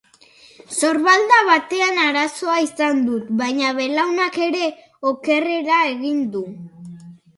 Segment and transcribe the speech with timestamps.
[0.75, 4.67] Sorbalda batean arazoa izan dut, baina belaunak ere
[5.13, 6.43] okerrera egin du.